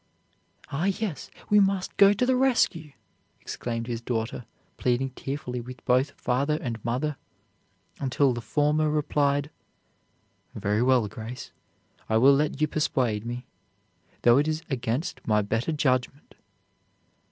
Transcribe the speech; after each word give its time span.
"Ah, 0.71 0.85
yes, 0.85 1.29
we 1.51 1.59
must 1.59 1.95
go 1.97 2.11
to 2.11 2.25
the 2.25 2.35
rescue," 2.35 2.93
exclaimed 3.39 3.85
his 3.85 4.01
daughter, 4.01 4.45
pleading 4.77 5.11
tearfully 5.11 5.61
with 5.61 5.85
both 5.85 6.19
father 6.19 6.57
and 6.59 6.83
mother, 6.83 7.17
until 7.99 8.33
the 8.33 8.41
former 8.41 8.89
replied: 8.89 9.51
"Very 10.55 10.81
well, 10.81 11.07
Grace, 11.07 11.51
I 12.09 12.17
will 12.17 12.33
let 12.33 12.59
you 12.59 12.67
persuade 12.67 13.27
me, 13.27 13.45
though 14.23 14.39
it 14.39 14.47
is 14.47 14.63
against 14.71 15.21
my 15.27 15.43
better 15.43 15.71
judgment." 15.71 16.33